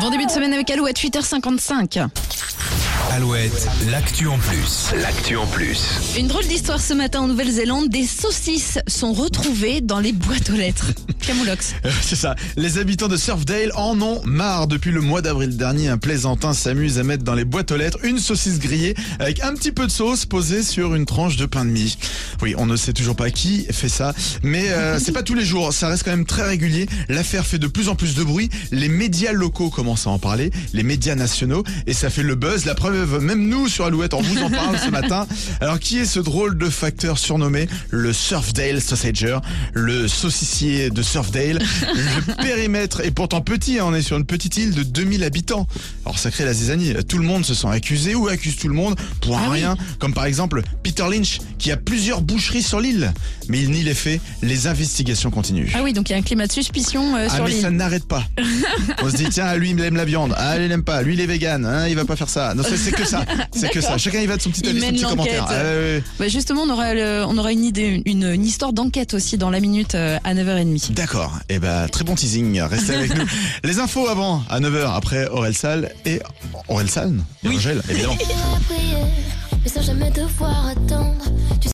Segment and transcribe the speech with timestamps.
[0.00, 2.06] Bon début de semaine avec Alouette, 8h55.
[3.18, 4.92] Alouette, l'actu en plus.
[5.02, 5.88] L'actu en plus.
[6.16, 7.88] Une drôle d'histoire ce matin en Nouvelle-Zélande.
[7.88, 10.92] Des saucisses sont retrouvées dans les boîtes aux lettres.
[11.26, 11.74] Camoulox.
[11.84, 12.36] Euh, C'est ça.
[12.56, 14.68] Les habitants de Surfdale en ont marre.
[14.68, 17.98] Depuis le mois d'avril dernier, un plaisantin s'amuse à mettre dans les boîtes aux lettres
[18.04, 21.64] une saucisse grillée avec un petit peu de sauce posée sur une tranche de pain
[21.64, 21.98] de mie.
[22.40, 24.14] Oui, on ne sait toujours pas qui fait ça,
[24.44, 25.72] mais euh, c'est pas tous les jours.
[25.72, 26.86] Ça reste quand même très régulier.
[27.08, 28.48] L'affaire fait de plus en plus de bruit.
[28.70, 32.64] Les médias locaux commencent à en parler, les médias nationaux, et ça fait le buzz.
[32.64, 35.26] La preuve, même nous sur Alouette, on vous en parle ce matin.
[35.60, 39.38] Alors, qui est ce drôle de facteur surnommé le Surfdale Sausager,
[39.74, 41.58] le saucissier de Surfdale?
[41.58, 45.66] Le périmètre est pourtant petit, hein, on est sur une petite île de 2000 habitants.
[46.04, 46.94] Alors, ça crée la zizanie.
[47.08, 49.58] Tout le monde se sent accusé ou accuse tout le monde pour Ah oui.
[49.58, 53.12] rien, comme par exemple Peter Lynch, qui a plusieurs boucheries sur l'île.
[53.48, 55.68] Mais il nie les faits, les investigations continuent.
[55.74, 57.62] Ah oui, donc il y a un climat de suspicion euh, Ah sur mais l'île.
[57.62, 58.24] ça n'arrête pas.
[59.02, 61.20] On se dit tiens lui il aime la viande, ah il aime pas, lui il
[61.20, 62.54] est vegan, hein, il va pas faire ça.
[62.54, 63.98] Non c'est c'est que ça, c'est que ça.
[63.98, 65.46] Chacun il va de son petit avis, son petit commentaire.
[65.48, 66.00] Ah.
[66.18, 69.50] Bah, justement, on aura, le- on aura une idée, une, une histoire d'enquête aussi dans
[69.50, 70.92] la minute euh, à 9h30.
[70.92, 71.38] D'accord.
[71.48, 72.60] Et ben très bon teasing.
[72.62, 73.24] Restez avec nous.
[73.64, 76.20] Les infos avant à 9h après Aurel Sal et
[76.68, 78.16] Aurel Saln et Angèle évidemment.
[78.16, 79.06] prière,
[79.64, 81.24] mais sans jamais devoir attendre.
[81.60, 81.66] Tu